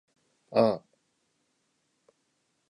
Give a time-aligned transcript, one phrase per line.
[0.49, 0.83] あー。